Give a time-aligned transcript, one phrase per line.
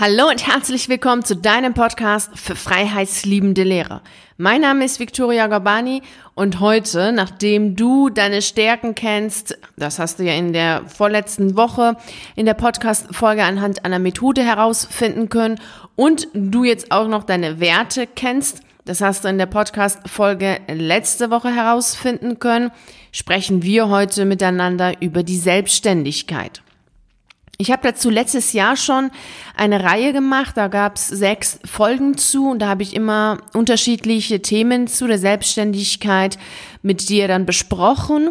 [0.00, 4.02] Hallo und herzlich willkommen zu deinem Podcast für freiheitsliebende Lehrer.
[4.36, 6.02] Mein Name ist Victoria Gorbani
[6.34, 11.96] und heute, nachdem du deine Stärken kennst, das hast du ja in der vorletzten Woche
[12.34, 15.60] in der Podcast-Folge anhand einer Methode herausfinden können
[15.94, 21.30] und du jetzt auch noch deine Werte kennst, das hast du in der Podcast-Folge letzte
[21.30, 22.72] Woche herausfinden können,
[23.12, 26.64] sprechen wir heute miteinander über die Selbstständigkeit.
[27.58, 29.10] Ich habe dazu letztes Jahr schon
[29.56, 34.42] eine Reihe gemacht, da gab es sechs Folgen zu und da habe ich immer unterschiedliche
[34.42, 36.38] Themen zu der Selbstständigkeit
[36.82, 38.30] mit dir dann besprochen.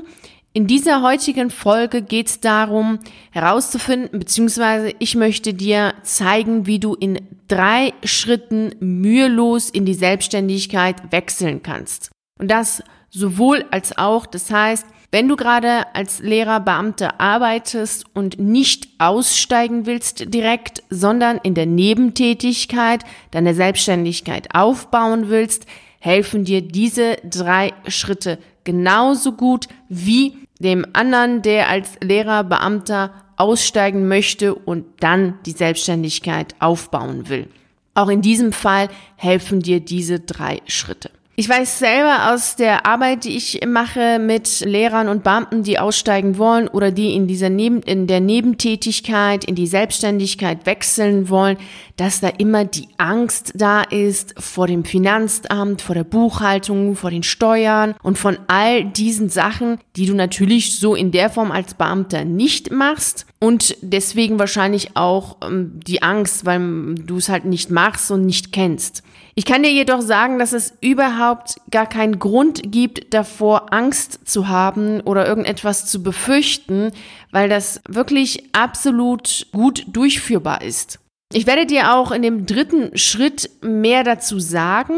[0.55, 2.99] In dieser heutigen Folge geht es darum
[3.31, 11.11] herauszufinden, beziehungsweise ich möchte dir zeigen, wie du in drei Schritten mühelos in die Selbstständigkeit
[11.11, 12.11] wechseln kannst.
[12.39, 18.39] Und das sowohl als auch, das heißt, wenn du gerade als Lehrer, Beamter arbeitest und
[18.39, 25.67] nicht aussteigen willst direkt, sondern in der Nebentätigkeit deine Selbstständigkeit aufbauen willst,
[25.99, 34.07] helfen dir diese drei Schritte genauso gut wie dem anderen, der als Lehrer, Beamter aussteigen
[34.07, 37.47] möchte und dann die Selbstständigkeit aufbauen will.
[37.93, 41.11] Auch in diesem Fall helfen dir diese drei Schritte.
[41.35, 46.37] Ich weiß selber aus der Arbeit, die ich mache mit Lehrern und Beamten, die aussteigen
[46.37, 51.57] wollen oder die in dieser Neben, in der Nebentätigkeit, in die Selbstständigkeit wechseln wollen,
[51.97, 57.23] dass da immer die Angst da ist vor dem Finanzamt, vor der Buchhaltung, vor den
[57.23, 62.25] Steuern und von all diesen Sachen, die du natürlich so in der Form als Beamter
[62.25, 68.09] nicht machst und deswegen wahrscheinlich auch ähm, die Angst, weil du es halt nicht machst
[68.09, 69.03] und nicht kennst.
[69.35, 74.47] Ich kann dir jedoch sagen, dass es überhaupt gar keinen Grund gibt, davor Angst zu
[74.47, 76.93] haben oder irgendetwas zu befürchten,
[77.31, 80.99] weil das wirklich absolut gut durchführbar ist.
[81.33, 84.93] Ich werde dir auch in dem dritten Schritt mehr dazu sagen,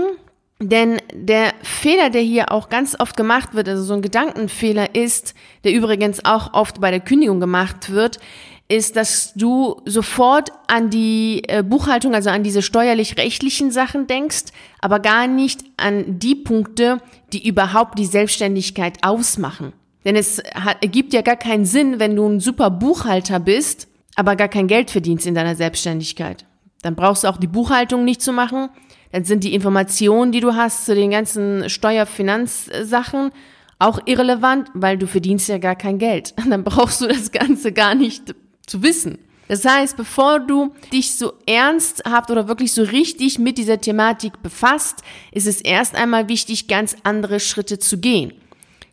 [0.60, 5.34] denn der Fehler, der hier auch ganz oft gemacht wird, also so ein Gedankenfehler ist,
[5.64, 8.20] der übrigens auch oft bei der Kündigung gemacht wird,
[8.68, 14.46] ist, dass du sofort an die äh, Buchhaltung, also an diese steuerlich-rechtlichen Sachen denkst,
[14.80, 17.00] aber gar nicht an die Punkte,
[17.32, 19.74] die überhaupt die Selbstständigkeit ausmachen.
[20.04, 24.36] Denn es hat, ergibt ja gar keinen Sinn, wenn du ein super Buchhalter bist, aber
[24.36, 26.46] gar kein Geld verdienst in deiner Selbstständigkeit.
[26.82, 28.70] Dann brauchst du auch die Buchhaltung nicht zu machen.
[29.12, 33.32] Dann sind die Informationen, die du hast zu den ganzen Steuerfinanzsachen
[33.80, 36.34] auch irrelevant, weil du verdienst ja gar kein Geld.
[36.50, 39.20] Dann brauchst du das Ganze gar nicht zu wissen.
[39.48, 45.04] Das heißt, bevor du dich so ernsthaft oder wirklich so richtig mit dieser Thematik befasst,
[45.32, 48.34] ist es erst einmal wichtig, ganz andere Schritte zu gehen.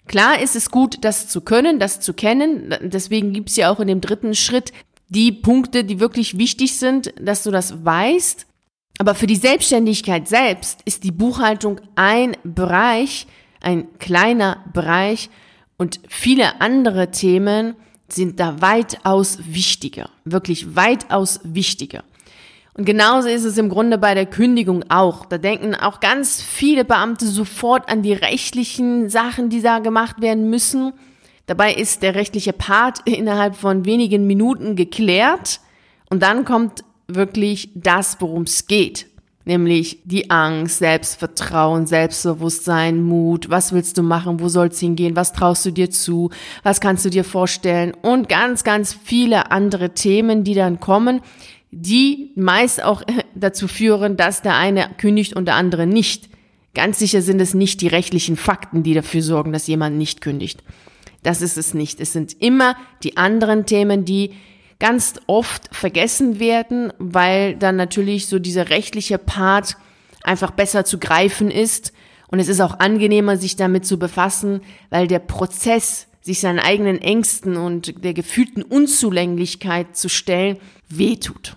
[0.09, 2.75] Klar ist es gut, das zu können, das zu kennen.
[2.83, 4.72] Deswegen gibt es ja auch in dem dritten Schritt
[5.09, 8.47] die Punkte, die wirklich wichtig sind, dass du das weißt.
[8.98, 13.26] Aber für die Selbstständigkeit selbst ist die Buchhaltung ein Bereich,
[13.60, 15.30] ein kleiner Bereich
[15.76, 17.75] und viele andere Themen,
[18.08, 22.04] sind da weitaus wichtiger, wirklich weitaus wichtiger.
[22.75, 25.26] Und genauso ist es im Grunde bei der Kündigung auch.
[25.26, 30.48] Da denken auch ganz viele Beamte sofort an die rechtlichen Sachen, die da gemacht werden
[30.48, 30.92] müssen.
[31.47, 35.60] Dabei ist der rechtliche Part innerhalb von wenigen Minuten geklärt
[36.09, 39.07] und dann kommt wirklich das, worum es geht
[39.45, 45.67] nämlich die Angst, Selbstvertrauen, Selbstbewusstsein, Mut, was willst du machen, wo soll's hingehen, was traust
[45.67, 46.31] du dir zu,
[46.63, 51.21] was kannst du dir vorstellen und ganz, ganz viele andere Themen, die dann kommen,
[51.71, 53.03] die meist auch
[53.34, 56.29] dazu führen, dass der eine kündigt und der andere nicht.
[56.75, 60.63] Ganz sicher sind es nicht die rechtlichen Fakten, die dafür sorgen, dass jemand nicht kündigt.
[61.23, 62.01] Das ist es nicht.
[62.01, 64.31] Es sind immer die anderen Themen, die
[64.82, 69.76] ganz oft vergessen werden, weil dann natürlich so dieser rechtliche Part
[70.25, 71.93] einfach besser zu greifen ist.
[72.26, 74.60] Und es ist auch angenehmer, sich damit zu befassen,
[74.91, 81.56] weil der Prozess, sich seinen eigenen Ängsten und der gefühlten Unzulänglichkeit zu stellen, wehtut.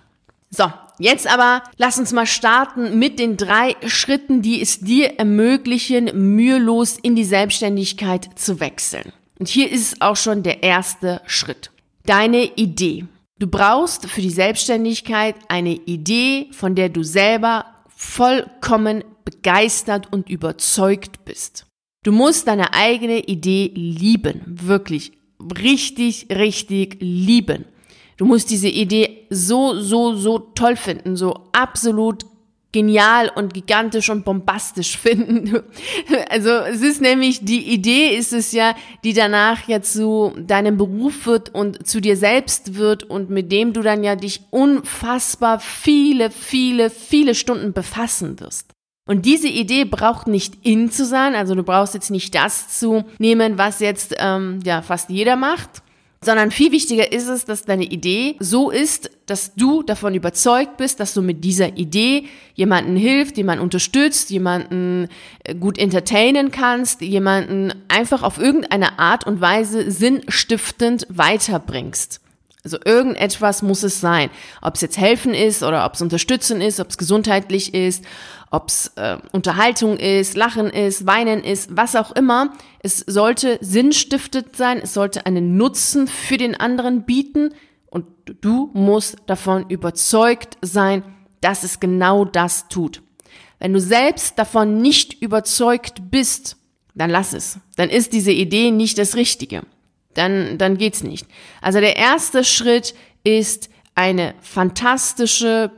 [0.52, 6.35] So, jetzt aber lass uns mal starten mit den drei Schritten, die es dir ermöglichen,
[6.35, 9.14] mühelos in die Selbstständigkeit zu wechseln.
[9.40, 11.72] Und hier ist auch schon der erste Schritt.
[12.05, 13.05] Deine Idee.
[13.37, 21.26] Du brauchst für die Selbstständigkeit eine Idee, von der du selber vollkommen begeistert und überzeugt
[21.26, 21.66] bist.
[22.03, 27.66] Du musst deine eigene Idee lieben, wirklich richtig, richtig lieben.
[28.16, 32.26] Du musst diese Idee so, so, so toll finden, so absolut
[32.76, 35.64] genial und gigantisch und bombastisch finden.
[36.30, 38.76] Also es ist nämlich, die Idee ist es ja,
[39.06, 43.72] die danach jetzt zu deinem Beruf wird und zu dir selbst wird und mit dem
[43.72, 48.72] du dann ja dich unfassbar viele, viele, viele Stunden befassen wirst.
[49.08, 53.06] Und diese Idee braucht nicht in zu sein, also du brauchst jetzt nicht das zu
[53.20, 55.82] nehmen, was jetzt ähm, ja fast jeder macht,
[56.26, 61.00] sondern viel wichtiger ist es, dass deine Idee so ist, dass du davon überzeugt bist,
[61.00, 62.26] dass du mit dieser Idee
[62.56, 65.08] jemanden hilft, jemanden unterstützt, jemanden
[65.44, 72.22] äh, gut entertainen kannst, jemanden einfach auf irgendeine Art und Weise sinnstiftend weiterbringst.
[72.64, 74.32] Also irgendetwas muss es sein.
[74.62, 78.04] Ob es jetzt helfen ist oder ob es unterstützen ist, ob es gesundheitlich ist,
[78.55, 82.53] ob es äh, Unterhaltung ist, Lachen ist, Weinen ist, was auch immer.
[82.79, 87.53] Es sollte sinnstiftend sein, es sollte einen Nutzen für den anderen bieten
[87.87, 88.07] und
[88.41, 91.03] du musst davon überzeugt sein,
[91.41, 93.02] dass es genau das tut.
[93.59, 96.57] Wenn du selbst davon nicht überzeugt bist,
[96.93, 97.59] dann lass es.
[97.75, 99.63] Dann ist diese Idee nicht das Richtige
[100.16, 101.28] dann, dann geht's nicht.
[101.61, 105.72] Also der erste Schritt ist eine fantastische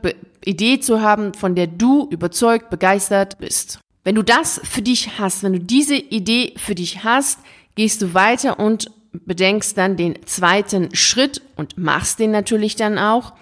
[0.48, 3.80] Idee zu haben, von der du überzeugt, begeistert bist.
[4.02, 7.38] Wenn du das für dich hast, wenn du diese Idee für dich hast,
[7.74, 13.34] gehst du weiter und bedenkst dann den zweiten Schritt und machst den natürlich dann auch,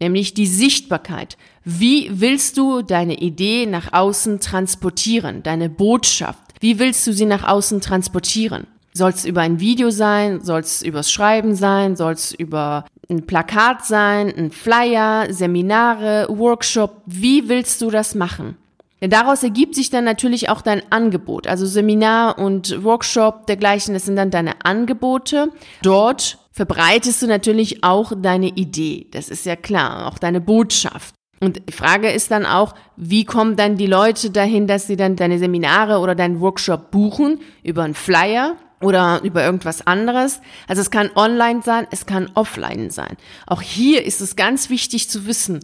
[0.00, 1.36] nämlich die Sichtbarkeit.
[1.64, 6.40] Wie willst du deine Idee nach außen transportieren, deine Botschaft?
[6.60, 8.66] Wie willst du sie nach außen transportieren?
[8.92, 10.40] Soll es über ein Video sein?
[10.42, 11.96] Soll es übers Schreiben sein?
[11.96, 14.32] Soll es über ein Plakat sein?
[14.36, 15.32] Ein Flyer?
[15.32, 16.26] Seminare?
[16.28, 17.02] Workshop?
[17.06, 18.56] Wie willst du das machen?
[19.00, 21.46] Denn daraus ergibt sich dann natürlich auch dein Angebot.
[21.46, 25.48] Also Seminar und Workshop dergleichen, das sind dann deine Angebote.
[25.82, 29.06] Dort verbreitest du natürlich auch deine Idee.
[29.12, 31.14] Das ist ja klar, auch deine Botschaft.
[31.42, 35.16] Und die Frage ist dann auch, wie kommen dann die Leute dahin, dass sie dann
[35.16, 37.40] deine Seminare oder deinen Workshop buchen?
[37.62, 40.40] Über einen Flyer, oder über irgendwas anderes.
[40.66, 43.16] Also es kann online sein, es kann offline sein.
[43.46, 45.60] Auch hier ist es ganz wichtig zu wissen,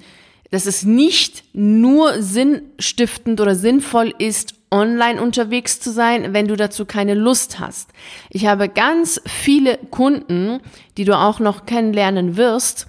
[0.51, 6.85] dass es nicht nur sinnstiftend oder sinnvoll ist, online unterwegs zu sein, wenn du dazu
[6.85, 7.91] keine Lust hast.
[8.31, 10.61] Ich habe ganz viele Kunden,
[10.97, 12.87] die du auch noch kennenlernen wirst,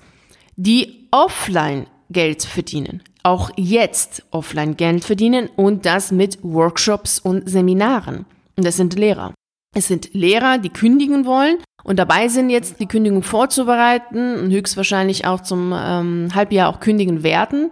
[0.55, 3.03] die offline Geld verdienen.
[3.23, 8.25] Auch jetzt offline Geld verdienen und das mit Workshops und Seminaren.
[8.55, 9.33] Und das sind Lehrer.
[9.77, 15.27] Es sind Lehrer, die kündigen wollen und dabei sind jetzt die Kündigung vorzubereiten und höchstwahrscheinlich
[15.27, 17.69] auch zum ähm, Halbjahr auch kündigen werden.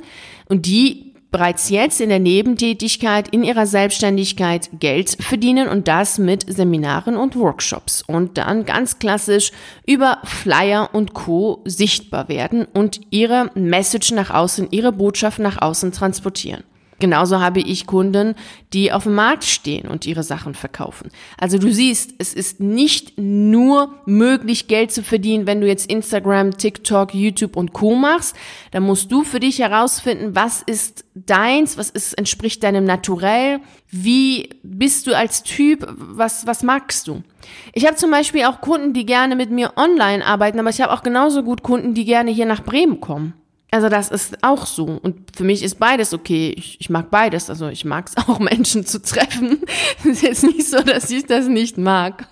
[0.48, 6.46] Und die bereits jetzt in der Nebentätigkeit in ihrer Selbstständigkeit Geld verdienen und das mit
[6.48, 8.04] Seminaren und Workshops.
[8.04, 9.52] Und dann ganz klassisch
[9.88, 11.63] über Flyer und Co.
[11.66, 16.63] sichtbar werden und ihre Message nach außen, ihre Botschaft nach außen transportieren.
[17.00, 18.36] Genauso habe ich Kunden,
[18.71, 21.09] die auf dem Markt stehen und ihre Sachen verkaufen.
[21.38, 26.57] Also du siehst, es ist nicht nur möglich, Geld zu verdienen, wenn du jetzt Instagram,
[26.57, 28.36] TikTok, YouTube und Co machst.
[28.71, 33.59] Da musst du für dich herausfinden, was ist deins, was ist, entspricht deinem Naturell,
[33.89, 37.24] wie bist du als Typ, was, was magst du?
[37.74, 40.94] Ich habe zum Beispiel auch Kunden, die gerne mit mir online arbeiten, aber ich habe
[40.94, 43.33] auch genauso gut Kunden, die gerne hier nach Bremen kommen.
[43.75, 44.86] Also das ist auch so.
[44.86, 46.54] Und für mich ist beides okay.
[46.56, 47.50] Ich, ich mag beides.
[47.50, 49.60] Also ich mag es auch, Menschen zu treffen.
[50.00, 52.25] Es ist jetzt nicht so, dass ich das nicht mag.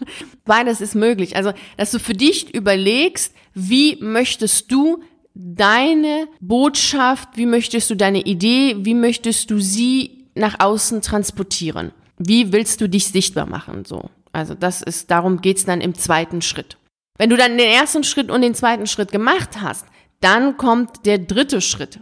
[0.45, 1.35] Beides ist möglich.
[1.35, 5.03] Also, dass du für dich überlegst, wie möchtest du
[5.33, 11.91] deine Botschaft, wie möchtest du deine Idee, wie möchtest du sie nach außen transportieren?
[12.17, 13.83] Wie willst du dich sichtbar machen?
[13.83, 14.09] So.
[14.31, 16.77] Also das ist, darum geht's dann im zweiten Schritt.
[17.17, 19.85] Wenn du dann den ersten Schritt und den zweiten Schritt gemacht hast,
[20.23, 21.99] dann kommt der dritte Schritt.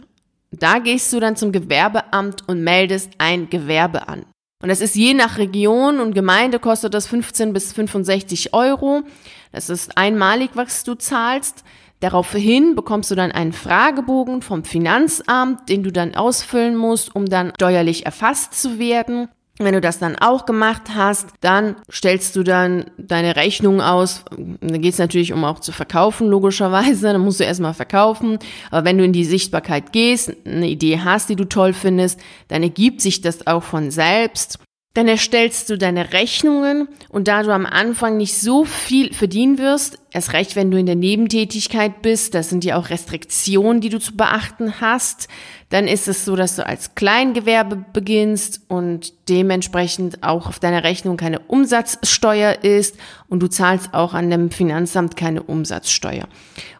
[0.50, 4.26] Da gehst du dann zum Gewerbeamt und meldest ein Gewerbe an.
[4.62, 9.02] Und das ist je nach Region und Gemeinde kostet das 15 bis 65 Euro.
[9.50, 11.64] Das ist einmalig, was du zahlst.
[11.98, 17.52] Daraufhin bekommst du dann einen Fragebogen vom Finanzamt, den du dann ausfüllen musst, um dann
[17.56, 19.28] steuerlich erfasst zu werden.
[19.58, 24.24] Wenn du das dann auch gemacht hast, dann stellst du dann deine Rechnung aus.
[24.60, 27.12] Da geht es natürlich um auch zu verkaufen, logischerweise.
[27.12, 28.38] Dann musst du erstmal verkaufen.
[28.70, 32.18] Aber wenn du in die Sichtbarkeit gehst, eine Idee hast, die du toll findest,
[32.48, 34.58] dann ergibt sich das auch von selbst.
[34.94, 39.98] Dann erstellst du deine Rechnungen und da du am Anfang nicht so viel verdienen wirst,
[40.10, 43.98] erst recht, wenn du in der Nebentätigkeit bist, das sind ja auch Restriktionen, die du
[43.98, 45.28] zu beachten hast,
[45.72, 51.16] dann ist es so, dass du als Kleingewerbe beginnst und dementsprechend auch auf deiner Rechnung
[51.16, 52.98] keine Umsatzsteuer ist
[53.30, 56.28] und du zahlst auch an dem Finanzamt keine Umsatzsteuer.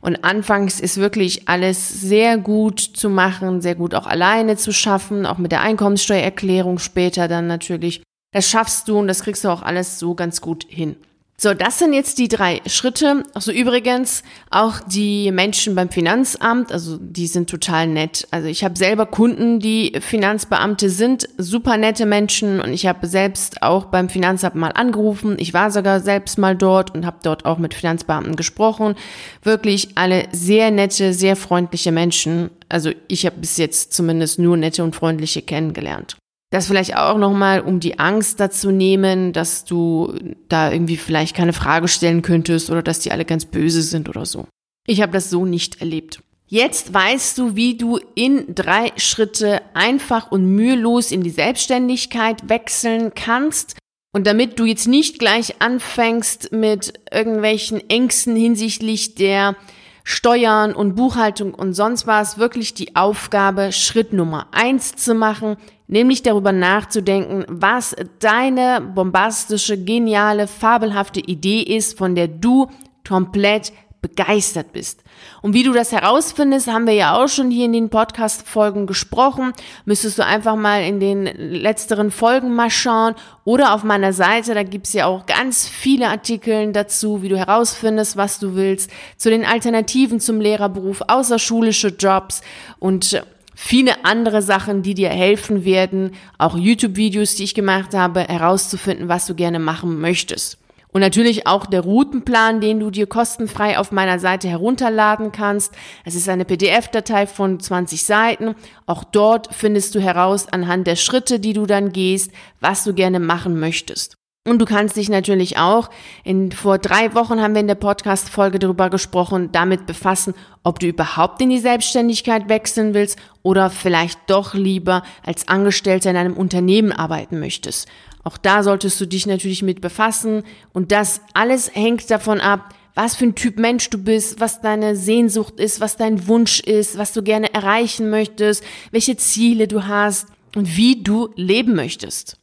[0.03, 5.25] Und anfangs ist wirklich alles sehr gut zu machen, sehr gut auch alleine zu schaffen,
[5.25, 8.03] auch mit der Einkommenssteuererklärung später dann natürlich.
[8.35, 10.97] Das schaffst du und das kriegst du auch alles so ganz gut hin.
[11.43, 13.25] So, das sind jetzt die drei Schritte.
[13.35, 18.29] Also übrigens auch die Menschen beim Finanzamt, also die sind total nett.
[18.31, 23.61] Also ich habe selber Kunden, die Finanzbeamte sind, super nette Menschen und ich habe selbst
[23.61, 25.35] auch beim Finanzamt mal angerufen.
[25.41, 28.95] Ich war sogar selbst mal dort und habe dort auch mit Finanzbeamten gesprochen.
[29.43, 32.51] Wirklich alle sehr nette, sehr freundliche Menschen.
[32.69, 36.17] Also ich habe bis jetzt zumindest nur nette und freundliche kennengelernt.
[36.53, 40.15] Das vielleicht auch nochmal, um die Angst dazu nehmen, dass du
[40.51, 44.27] da irgendwie vielleicht keine Frage stellen könntest oder dass die alle ganz böse sind oder
[44.27, 44.47] so.
[44.87, 46.21] Ich habe das so nicht erlebt.
[46.47, 53.13] Jetzt weißt du, wie du in drei Schritte einfach und mühelos in die Selbstständigkeit wechseln
[53.15, 53.79] kannst.
[54.15, 59.57] Und damit du jetzt nicht gleich anfängst mit irgendwelchen Ängsten hinsichtlich der
[60.05, 65.57] Steuern und Buchhaltung und sonst was, wirklich die Aufgabe, Schritt Nummer eins zu machen,
[65.87, 72.69] nämlich darüber nachzudenken, was deine bombastische, geniale, fabelhafte Idee ist, von der du
[73.07, 75.03] komplett begeistert bist.
[75.41, 79.53] Und wie du das herausfindest, haben wir ja auch schon hier in den Podcast-Folgen gesprochen.
[79.85, 84.65] Müsstest du einfach mal in den letzteren Folgen mal schauen oder auf meiner Seite, da
[84.65, 89.45] gibt's ja auch ganz viele Artikel dazu, wie du herausfindest, was du willst, zu den
[89.45, 92.43] Alternativen zum Lehrerberuf, außerschulische Jobs
[92.81, 93.23] und
[93.55, 99.27] viele andere Sachen, die dir helfen werden, auch YouTube-Videos, die ich gemacht habe, herauszufinden, was
[99.27, 100.59] du gerne machen möchtest.
[100.93, 105.75] Und natürlich auch der Routenplan, den du dir kostenfrei auf meiner Seite herunterladen kannst.
[106.05, 108.55] Es ist eine PDF-Datei von 20 Seiten.
[108.87, 112.31] Auch dort findest du heraus anhand der Schritte, die du dann gehst,
[112.61, 114.22] was du gerne machen möchtest.
[114.45, 115.89] Und du kannst dich natürlich auch,
[116.25, 120.35] in, vor drei Wochen haben wir in der Podcast-Folge darüber gesprochen, damit befassen,
[120.65, 126.17] ob du überhaupt in die Selbstständigkeit wechseln willst oder vielleicht doch lieber als Angestellter in
[126.17, 127.87] einem Unternehmen arbeiten möchtest.
[128.25, 133.15] Auch da solltest du dich natürlich mit befassen und das alles hängt davon ab, was
[133.15, 137.13] für ein Typ Mensch du bist, was deine Sehnsucht ist, was dein Wunsch ist, was
[137.13, 142.42] du gerne erreichen möchtest, welche Ziele du hast und wie du leben möchtest.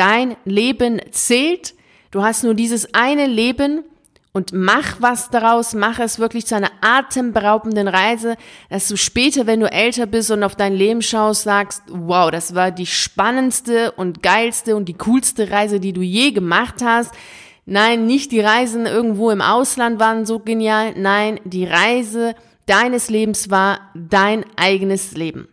[0.00, 1.74] Dein Leben zählt.
[2.10, 3.84] Du hast nur dieses eine Leben
[4.32, 8.36] und mach was daraus, mach es wirklich zu einer atemberaubenden Reise,
[8.70, 12.54] dass du später, wenn du älter bist und auf dein Leben schaust, sagst, wow, das
[12.54, 17.12] war die spannendste und geilste und die coolste Reise, die du je gemacht hast.
[17.66, 23.50] Nein, nicht die Reisen irgendwo im Ausland waren so genial, nein, die Reise deines Lebens
[23.50, 25.46] war dein eigenes Leben.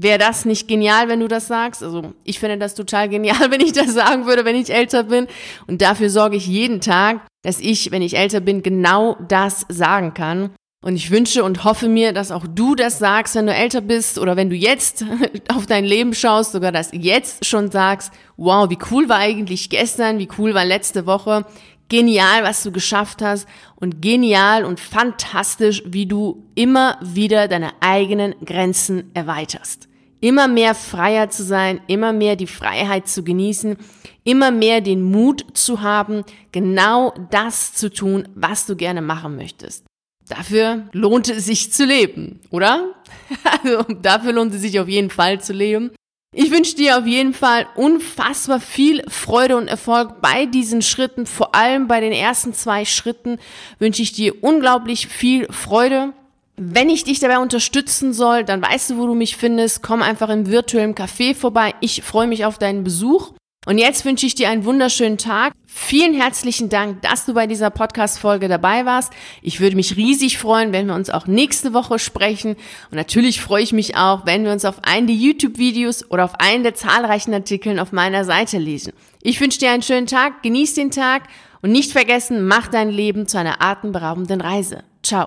[0.00, 1.82] Wäre das nicht genial, wenn du das sagst?
[1.82, 5.26] Also ich finde das total genial, wenn ich das sagen würde, wenn ich älter bin.
[5.66, 10.14] Und dafür sorge ich jeden Tag, dass ich, wenn ich älter bin, genau das sagen
[10.14, 10.50] kann.
[10.84, 14.20] Und ich wünsche und hoffe mir, dass auch du das sagst, wenn du älter bist
[14.20, 15.04] oder wenn du jetzt
[15.52, 20.20] auf dein Leben schaust, sogar das jetzt schon sagst, wow, wie cool war eigentlich gestern,
[20.20, 21.44] wie cool war letzte Woche,
[21.88, 28.36] genial, was du geschafft hast und genial und fantastisch, wie du immer wieder deine eigenen
[28.44, 29.87] Grenzen erweiterst
[30.20, 33.76] immer mehr freier zu sein, immer mehr die Freiheit zu genießen,
[34.24, 39.84] immer mehr den Mut zu haben, genau das zu tun, was du gerne machen möchtest.
[40.28, 42.94] Dafür lohnt es sich zu leben, oder?
[43.62, 45.90] Also dafür lohnt es sich auf jeden Fall zu leben.
[46.34, 51.24] Ich wünsche dir auf jeden Fall unfassbar viel Freude und Erfolg bei diesen Schritten.
[51.24, 53.38] Vor allem bei den ersten zwei Schritten
[53.78, 56.12] wünsche ich dir unglaublich viel Freude.
[56.60, 59.80] Wenn ich dich dabei unterstützen soll, dann weißt du, wo du mich findest.
[59.82, 61.74] Komm einfach im virtuellen Café vorbei.
[61.80, 63.32] Ich freue mich auf deinen Besuch.
[63.66, 65.52] Und jetzt wünsche ich dir einen wunderschönen Tag.
[65.66, 69.12] Vielen herzlichen Dank, dass du bei dieser Podcast-Folge dabei warst.
[69.42, 72.56] Ich würde mich riesig freuen, wenn wir uns auch nächste Woche sprechen.
[72.90, 76.40] Und natürlich freue ich mich auch, wenn wir uns auf einen der YouTube-Videos oder auf
[76.40, 78.94] einen der zahlreichen Artikeln auf meiner Seite lesen.
[79.22, 81.24] Ich wünsche dir einen schönen Tag, genieß den Tag
[81.60, 84.82] und nicht vergessen, mach dein Leben zu einer atemberaubenden Reise.
[85.02, 85.26] Ciao.